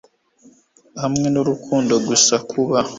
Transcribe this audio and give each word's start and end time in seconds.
Hamwe 1.01 1.27
nUrukundo 1.29 1.93
gusa 2.07 2.35
kuba 2.49 2.77